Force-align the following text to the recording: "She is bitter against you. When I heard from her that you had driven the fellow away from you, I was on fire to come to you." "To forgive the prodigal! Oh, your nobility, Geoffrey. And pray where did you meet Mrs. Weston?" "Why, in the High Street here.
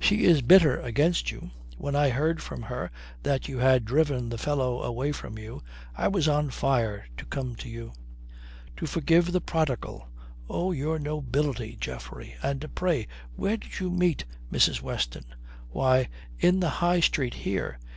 "She 0.00 0.24
is 0.24 0.42
bitter 0.42 0.80
against 0.80 1.30
you. 1.30 1.52
When 1.76 1.94
I 1.94 2.08
heard 2.08 2.42
from 2.42 2.62
her 2.62 2.90
that 3.22 3.46
you 3.46 3.58
had 3.58 3.84
driven 3.84 4.28
the 4.28 4.36
fellow 4.36 4.82
away 4.82 5.12
from 5.12 5.38
you, 5.38 5.62
I 5.96 6.08
was 6.08 6.26
on 6.26 6.50
fire 6.50 7.06
to 7.16 7.24
come 7.24 7.54
to 7.54 7.68
you." 7.68 7.92
"To 8.78 8.86
forgive 8.86 9.30
the 9.30 9.40
prodigal! 9.40 10.08
Oh, 10.50 10.72
your 10.72 10.98
nobility, 10.98 11.76
Geoffrey. 11.80 12.34
And 12.42 12.74
pray 12.74 13.06
where 13.36 13.56
did 13.56 13.78
you 13.78 13.88
meet 13.88 14.24
Mrs. 14.50 14.82
Weston?" 14.82 15.26
"Why, 15.70 16.08
in 16.40 16.58
the 16.58 16.70
High 16.82 16.98
Street 16.98 17.34
here. 17.34 17.78